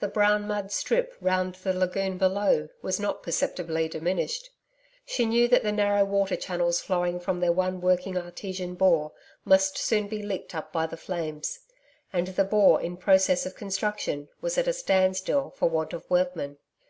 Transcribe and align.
The 0.00 0.08
brown 0.08 0.46
mud 0.46 0.70
strip 0.70 1.14
round 1.22 1.54
the 1.54 1.72
lagoon 1.72 2.18
below, 2.18 2.68
was 2.82 3.00
not 3.00 3.22
perceptibly 3.22 3.88
diminished. 3.88 4.50
She 5.06 5.24
knew 5.24 5.48
that 5.48 5.62
the 5.62 5.72
narrow 5.72 6.04
water 6.04 6.36
channels 6.36 6.82
flowing 6.82 7.18
from 7.18 7.40
their 7.40 7.50
one 7.50 7.80
working 7.80 8.14
artesian 8.18 8.74
bore, 8.74 9.12
must 9.42 9.78
soon 9.78 10.06
be 10.06 10.22
licked 10.22 10.54
up 10.54 10.70
by 10.70 10.84
the 10.86 10.98
flames. 10.98 11.60
And 12.12 12.26
the 12.26 12.44
Bore 12.44 12.82
in 12.82 12.98
process 12.98 13.46
of 13.46 13.56
construction, 13.56 14.28
was 14.42 14.58
at 14.58 14.68
a 14.68 14.74
standstill 14.74 15.48
for 15.48 15.66
want 15.70 15.94
of 15.94 16.10
workmen. 16.10 16.58